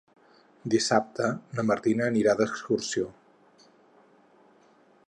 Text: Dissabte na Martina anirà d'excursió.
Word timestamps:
Dissabte 0.73 1.27
na 1.59 1.65
Martina 1.73 2.09
anirà 2.13 2.35
d'excursió. 2.41 3.13